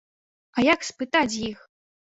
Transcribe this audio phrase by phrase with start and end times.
[0.57, 1.59] А як спытаць з іх?